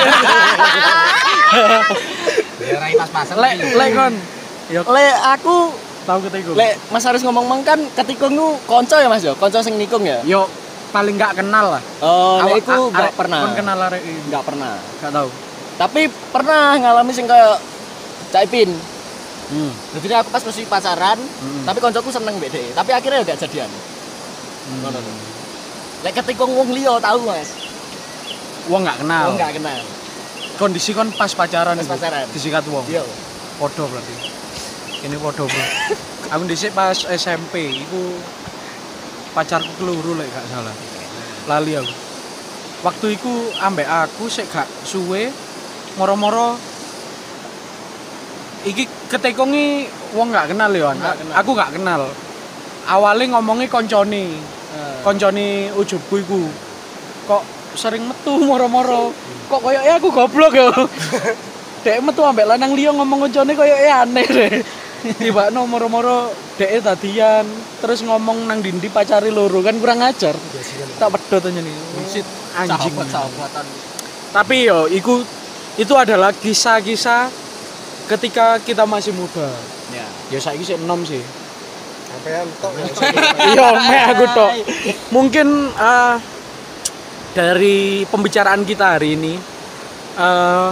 [2.55, 3.35] Daerah pas-pasan.
[3.37, 4.13] lek lek kon
[4.69, 5.55] ya Le aku
[6.03, 9.59] tahu ketekung le Mas harus ngomong mang kan ketikung ku konco ya Mas ya, konco
[9.59, 10.23] sing nikung ya.
[10.23, 10.47] yo
[10.89, 11.81] paling nggak kenal lah.
[11.99, 13.39] Oh, nek Awak- iku a- enggak arek pernah.
[13.41, 14.19] kon kenal arek iki.
[14.23, 14.73] Enggak pernah.
[15.01, 15.29] Gak tahu.
[15.73, 17.57] Tapi pernah ngalami sing kayak
[18.29, 18.69] Cak Ipin.
[19.53, 19.71] Hmm.
[19.99, 21.63] Jadi aku pas masih pacaran, Hmm.
[21.67, 22.73] tapi koncoku seneng mbek dhek.
[22.73, 23.69] Tapi akhirnya gak jadian.
[24.81, 25.13] Ngono lho.
[26.03, 27.49] Lek ketika wong liya tahu, Mas.
[28.71, 29.25] Wong nggak kenal.
[29.29, 29.81] Wong gak kenal.
[30.55, 32.25] Kondisi kon pas pacaran Pas pacaran.
[32.31, 32.85] Disikat wong.
[32.87, 33.03] Iya.
[33.59, 34.15] Podo berarti.
[35.03, 35.65] Ini podo, Bro.
[36.31, 38.15] aku dhisik pas SMP iku
[39.35, 40.71] pacarku keluru lek gak salah.
[41.51, 41.93] Lali aku.
[42.83, 45.27] Waktu iku ambek aku sik gak suwe
[45.97, 46.57] moro-moro
[48.63, 52.07] iki ketekongi wong gak kenal ya, Nggak aku gak kenal.
[52.83, 54.39] Awalnya ngomongnya koncone,
[54.73, 56.41] Eh, koncone ujubku iku.
[57.29, 57.43] Kok
[57.77, 59.13] sering metu moro-moro.
[59.47, 60.69] Kok koyoke aku goblok ya.
[61.85, 64.53] Dek metu ambek lanang liya ngomong koncone koyoke aneh deh.
[65.19, 67.45] Tiba no moro-moro dek tadian
[67.83, 70.33] terus ngomong nang dindi pacari loro kan kurang ajar.
[70.97, 71.75] Tak pedot aja nih.
[72.57, 72.93] Anjing.
[74.33, 75.21] Tapi yo iku
[75.73, 77.29] itu adalah kisah-kisah
[78.05, 79.49] ketika kita masih muda.
[79.89, 80.05] Ya.
[80.29, 81.21] Ya saiki sik enom sih.
[82.09, 82.71] Sampean tok.
[83.53, 84.51] Iya, me aku tok.
[85.09, 86.15] Mungkin eh,
[87.33, 89.33] dari pembicaraan kita hari ini
[90.17, 90.69] eh,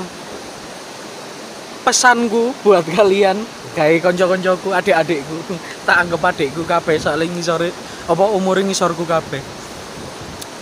[1.81, 3.41] pesanku buat kalian
[3.73, 7.73] kayak konco-koncoku, adik-adikku, tak anggap adikku kabeh saling ngisore
[8.05, 9.41] apa umure ngisorku kabeh.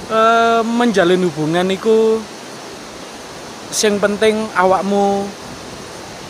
[0.09, 2.23] Eh, menjalin hubungan iku
[3.69, 5.25] sing penting awakmu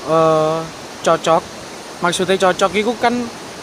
[0.08, 0.60] eh,
[1.04, 1.44] cocok.
[2.00, 3.16] Maksudnya cocok iku kan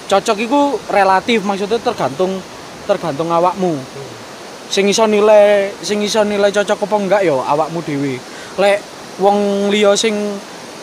[0.09, 0.61] cocok iku
[0.93, 1.45] relatif.
[1.45, 2.41] Maksudnya tergantung
[2.89, 3.77] tergantung awakmu.
[4.67, 8.19] Sing iso nilai sing iso nilai cocok apa enggak yo awakmu dhewe.
[8.59, 8.79] Lek
[9.23, 10.17] wong liya sing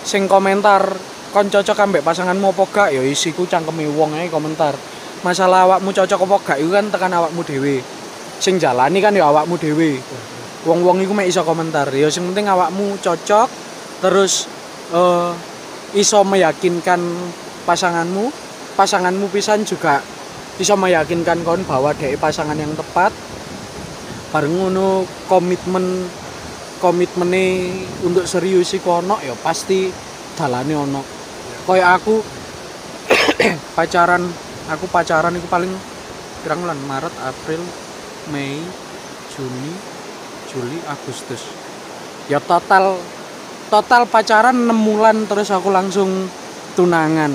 [0.05, 0.93] sing komentar
[1.33, 4.77] kon cocok ambek pasanganmu apa gak yo isiku cangkeme wong ae komentar.
[5.25, 7.81] Masalah awakmu cocok apa gak iku kan tekan awakmu dhewe.
[8.37, 9.97] Sing jalani kan yo awakmu dhewe
[10.63, 11.91] wong-wong iku mek iso komentar.
[11.91, 13.47] Yo sing penting awakmu cocok
[14.03, 14.47] terus
[14.95, 15.31] eh
[15.95, 16.99] iso meyakinkan
[17.67, 18.31] pasanganmu.
[18.73, 20.01] Pasanganmu pisan juga
[20.57, 23.13] bisa meyakinkan kon bahwa dia pasangan yang tepat.
[24.33, 26.09] Bareng ngono komitmen
[26.81, 27.69] komitmene
[28.01, 29.93] untuk serius iku ono ya pasti
[30.33, 31.01] dalane ono.
[31.69, 32.17] Kaya aku
[33.77, 34.25] pacaran
[34.73, 35.69] aku pacaran itu paling
[36.41, 37.61] pirang bulan Maret April
[38.33, 38.57] Mei
[39.31, 39.92] Juni
[40.53, 41.41] Juli Agustus.
[42.29, 42.95] Ya total
[43.67, 46.29] total pacaran 6 bulan terus aku langsung
[46.77, 47.33] tunangan.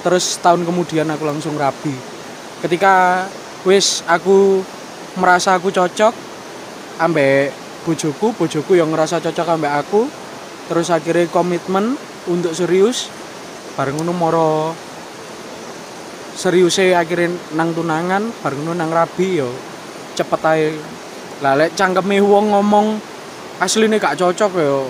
[0.00, 1.92] Terus tahun kemudian aku langsung rabi.
[2.64, 3.26] Ketika
[3.66, 4.64] wis aku
[5.18, 6.14] merasa aku cocok
[7.02, 7.52] ambek
[7.84, 10.04] bojoku bojoku yang ngerasa cocok ambek aku
[10.68, 11.96] terus akhirnya komitmen
[12.28, 13.08] untuk serius
[13.74, 14.50] bareng ngono moro
[16.36, 19.50] seriusnya akhirnya nang tunangan bareng ngono nang rabi yo
[20.14, 20.64] cepet ae
[21.40, 23.00] lah lek cangkeme wong ngomong
[23.60, 24.84] asline gak cocok yo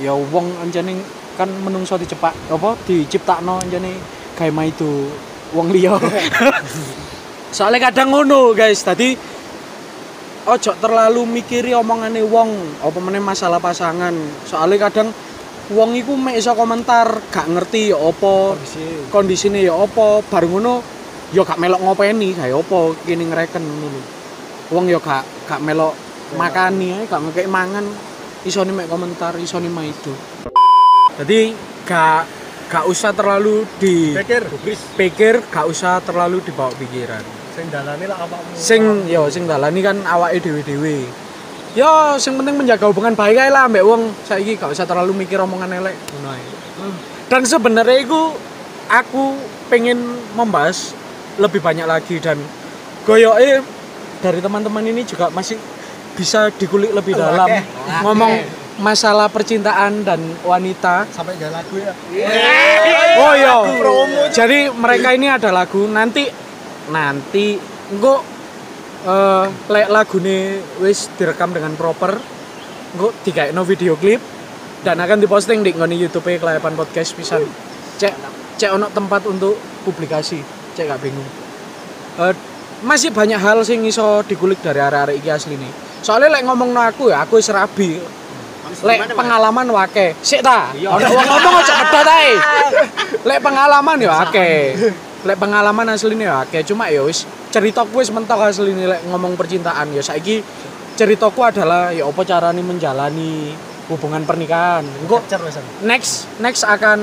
[0.00, 1.00] ya wong anjane
[1.40, 3.96] kan menungso dicepak apa diciptakno anjane
[4.36, 5.08] gawe maido
[5.54, 5.94] wong liya.
[7.56, 9.14] Soalnya kadang ngono guys tadi
[10.44, 12.50] ojo terlalu mikiri omongane wong
[12.82, 14.12] apa meneh masalah pasangan.
[14.44, 15.08] Soalnya kadang
[15.72, 18.84] wong iku mek iso komentar gak ngerti ya apa Kondisi.
[19.08, 20.84] kondisine ya apa bar ngono
[21.32, 24.13] ya gak melok ngopeni gawe apa kene ngreken ngono
[24.72, 25.92] wong ya gak gak melok
[26.38, 27.84] makani ae gak ngekek mangan.
[28.44, 30.12] Isone mek komentar isone maido
[31.16, 31.56] jadi
[31.88, 32.28] gak
[32.68, 34.42] gak usah terlalu di Pikir,
[35.00, 37.24] pikir gak usah terlalu dibawa pikiran.
[37.54, 38.52] Sing dalane lah awakmu.
[38.52, 41.06] sing yo sing dalani kan awake dhewe-dhewe.
[41.78, 45.38] Yo sing penting menjaga hubungan baik ae lah mbek wong saiki gak usah terlalu mikir
[45.40, 46.44] omongan elek ngono ae.
[47.30, 48.20] Dan sebenarnya itu
[48.90, 49.38] aku
[49.72, 50.92] pengen membahas
[51.40, 52.36] lebih banyak lagi dan
[53.06, 53.62] goyoke
[54.24, 55.60] dari teman-teman ini juga masih
[56.16, 57.60] bisa dikulik lebih dalam Oke.
[58.00, 58.32] ngomong
[58.80, 61.92] masalah percintaan dan wanita sampai gak lagu ya.
[63.20, 63.54] Oh iya.
[64.32, 66.24] Jadi mereka ini ada lagu nanti
[66.88, 67.60] nanti
[67.92, 68.24] engko
[69.04, 72.16] eh lek lagune wis direkam dengan proper
[72.96, 74.18] engko digaekno video klip
[74.80, 77.44] dan akan diposting di ngone YouTube Kelayapan Podcast pisan.
[78.00, 78.14] Cek
[78.56, 80.40] cek ono tempat untuk publikasi.
[80.74, 81.28] Cek gak bingung.
[82.18, 82.53] Eh
[82.84, 85.72] masih banyak hal sing iso dikulik dari arek-arek iki asli nih.
[86.04, 87.96] Soalnya lek ngomong aku ya aku wis rabi.
[88.84, 90.12] Lek pengalaman wake.
[90.20, 90.68] Sik ta.
[90.76, 92.30] Ono wong ngomong aja pedot ae.
[93.24, 94.76] Lek pengalaman ya akeh.
[95.24, 99.88] Lek pengalaman asline ya akeh, cuma ya wis ceritaku wis mentok asline lek ngomong percintaan
[99.96, 100.44] ya saiki
[100.94, 103.56] ceritaku adalah ya apa carane menjalani
[103.88, 104.84] hubungan pernikahan.
[104.84, 105.24] Engko
[105.88, 107.00] next next akan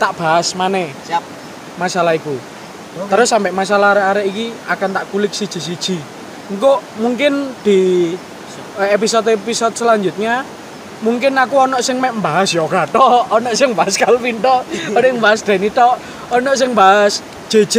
[0.00, 1.20] tak bahas maneh Siap.
[1.76, 2.16] masalah
[2.90, 5.98] Terus sampai masalah arek-arek iki akan tak kulik siji-siji.
[6.50, 8.10] Engko mungkin di
[8.82, 10.42] eh, episode-episode selanjutnya
[11.00, 15.18] mungkin aku ono sing mek bahas yoga tok, ono sing bahas Calvin tok, ono sing
[15.22, 15.94] bahas Denny tok,
[16.34, 17.76] ono sing bahas JJ.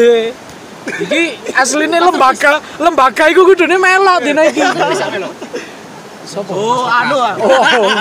[0.81, 4.63] Iki aslinya lembaga, lembaga iku kudune melok dina iki.
[6.25, 6.55] Sopo?
[6.55, 7.35] Oh, anu ah.
[7.37, 7.91] Oh,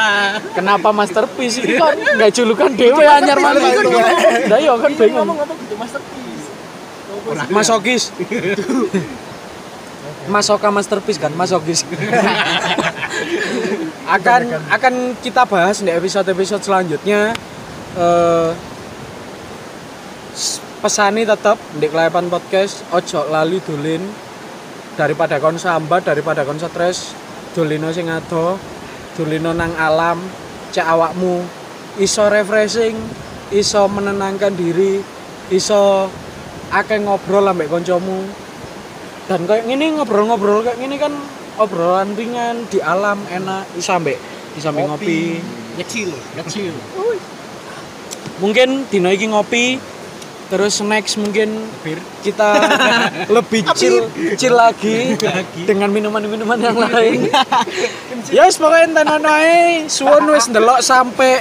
[0.55, 3.91] kenapa masterpiece ini kan nggak julukan dewe anyar mana itu?
[4.47, 5.27] Dah yo kan bingung.
[5.27, 6.20] Ngomong-ngomong gitu masterpiece.
[7.51, 8.15] Masokis.
[10.31, 11.83] Masoka masterpiece kan, masokis.
[14.17, 17.35] akan akan kita bahas di episode-episode selanjutnya.
[20.35, 24.01] S- pesani tetap di kelayapan podcast ojo lali dolin
[24.97, 27.13] daripada kon sambat daripada kon stres
[27.53, 28.57] dolino sing ado
[29.13, 30.17] dolino nang alam
[30.73, 31.45] cek awakmu
[32.01, 32.97] iso refreshing
[33.53, 35.05] iso menenangkan diri
[35.53, 36.09] iso
[36.71, 38.27] akeh ngobrol ambek koncomu.
[39.31, 41.15] Dan kayak gini ngobrol-ngobrol kayak gini kan
[41.59, 44.19] obrolan ringan di alam enak iso ambek
[44.59, 45.39] iso ambek ngopi.
[45.79, 46.75] Nyecil, nyecil.
[48.41, 49.77] mungkin dino iki ngopi
[50.51, 51.63] terus next mungkin
[52.27, 52.59] kita
[53.37, 55.15] lebih chill chill lagi
[55.63, 57.21] dengan minuman-minuman yang lain.
[58.31, 61.41] Ya yes, pokoknya enten ono ae suwun wis ndelok sampai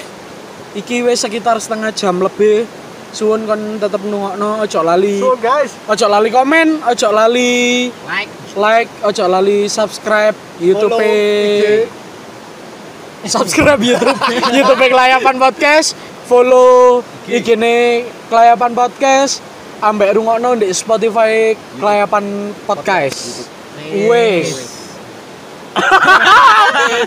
[0.74, 2.65] iki wis sekitar setengah jam lebih
[3.10, 5.17] suwun kon tetep nungokno ojo lali.
[5.17, 8.32] So guys, ojo lali komen ojo lali Like.
[8.54, 10.98] like ojo lali subscribe YouTube
[13.26, 14.19] subscribe YouTube
[14.54, 15.98] YouTube Kelayapan Podcast.
[16.30, 19.41] Follow IG ne Kelayapan Podcast.
[19.80, 23.48] Ambek rungokno di Spotify Kelayapan Podcast.
[24.06, 24.54] Wes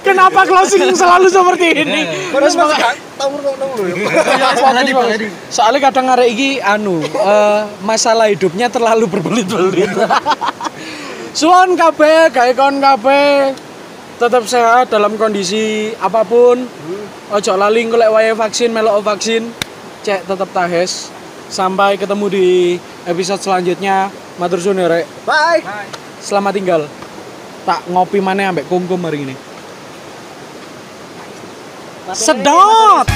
[0.03, 2.01] Kenapa closing selalu seperti ini?
[2.31, 3.95] Kan Terus maka- ngerokok lho ya.
[4.59, 5.31] Bagus, bagus.
[5.47, 9.91] Soalnya kadang arek iki anu eh, masalah hidupnya terlalu berbelit-belit.
[11.39, 13.57] Suwon kabeh, gawe kon kabeh
[14.21, 16.67] tetap sehat dalam kondisi apa pun.
[17.33, 19.49] Ojo lali golek wae vaksin, melok vaksin.
[20.03, 21.09] Cek tetap tahes.
[21.49, 22.49] Sampai ketemu di
[23.05, 24.09] episode selanjutnya.
[24.41, 25.05] Matur suwun ya, Rek.
[25.29, 25.61] Bye.
[26.19, 26.83] Selamat tinggal.
[27.63, 29.35] Tak ngopi mana ambek kungkum hari ini.
[32.11, 33.07] Sedot.